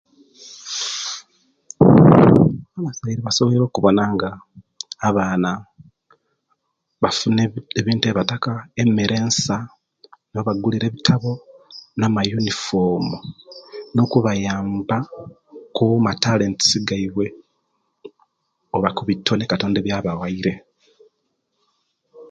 [2.77, 4.29] Abazaire basobwoire okubona nga
[5.07, 5.49] abaana
[7.03, 7.39] bafuna
[7.79, 9.57] ebintu eibataka nga emere ensa,
[10.31, 11.31] nobagulira ebitabo
[11.97, 13.17] namaunifomu
[13.93, 14.97] nokubayamba
[15.75, 17.27] kumatalents gaibwe
[18.75, 20.53] oba kibitone katonda byabawaire